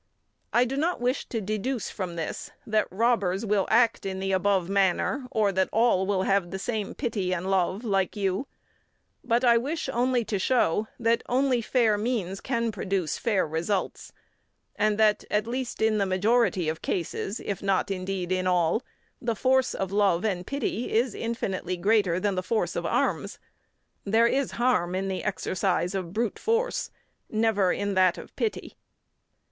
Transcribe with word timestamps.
I 0.51 0.65
do 0.65 0.77
not 0.77 0.99
wish 0.99 1.27
to 1.29 1.39
deduce 1.39 1.91
from 1.91 2.15
this 2.15 2.49
that 2.65 2.87
robbers 2.89 3.45
will 3.45 3.67
act 3.69 4.03
in 4.03 4.19
the 4.19 4.31
above 4.31 4.67
manner 4.67 5.27
or 5.29 5.51
that 5.51 5.69
all 5.71 6.07
will 6.07 6.23
have 6.23 6.49
the 6.49 6.57
same 6.57 6.95
pity 6.95 7.31
and 7.35 7.51
love 7.51 7.83
like 7.83 8.15
you; 8.17 8.47
but 9.23 9.43
I 9.45 9.59
wish 9.59 9.89
only 9.89 10.25
to 10.25 10.39
show 10.39 10.87
that 10.99 11.21
only 11.29 11.61
fair 11.61 11.99
means 11.99 12.41
can 12.41 12.71
produce 12.71 13.19
fair 13.19 13.47
results, 13.47 14.11
and 14.75 14.97
that, 14.97 15.23
at 15.29 15.45
least 15.45 15.83
in 15.83 15.99
the 15.99 16.07
majority 16.07 16.67
of 16.67 16.81
cases, 16.81 17.39
if 17.39 17.61
not, 17.61 17.91
indeed, 17.91 18.31
in 18.31 18.47
all, 18.47 18.81
the 19.21 19.35
force 19.35 19.75
of 19.75 19.91
love 19.91 20.25
and 20.25 20.47
pity 20.47 20.91
is 20.91 21.13
infinitely 21.13 21.77
greater 21.77 22.19
than 22.19 22.33
the 22.33 22.41
force 22.41 22.75
of 22.75 22.87
arms. 22.87 23.37
There 24.03 24.25
is 24.25 24.53
harm 24.53 24.95
in 24.95 25.09
the 25.09 25.23
exercise 25.23 25.93
of 25.93 26.11
brute 26.11 26.39
force, 26.39 26.89
never 27.29 27.71
in 27.71 27.93
that 27.93 28.17
of 28.17 28.35
pity. 28.35 28.73